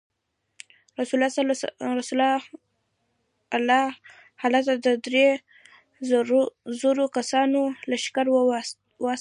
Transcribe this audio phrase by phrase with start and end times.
[0.99, 1.19] رسول
[3.59, 3.85] الله
[4.41, 5.27] هلته د درې
[6.81, 9.09] زرو کسانو لښکر واستاوه.